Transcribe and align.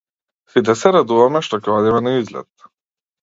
Сите 0.53 0.73
се 0.79 0.91
радуваме 0.95 1.41
што 1.47 1.59
ќе 1.67 1.75
одиме 1.75 2.01
на 2.07 2.13
излет. 2.23 2.49